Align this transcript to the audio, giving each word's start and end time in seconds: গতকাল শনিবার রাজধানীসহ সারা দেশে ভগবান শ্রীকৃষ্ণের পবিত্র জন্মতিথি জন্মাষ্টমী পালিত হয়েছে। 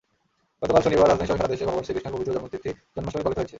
গতকাল 0.61 0.81
শনিবার 0.85 1.09
রাজধানীসহ 1.09 1.37
সারা 1.37 1.51
দেশে 1.53 1.67
ভগবান 1.67 1.83
শ্রীকৃষ্ণের 1.85 2.13
পবিত্র 2.15 2.35
জন্মতিথি 2.35 2.69
জন্মাষ্টমী 2.95 3.23
পালিত 3.23 3.37
হয়েছে। 3.37 3.49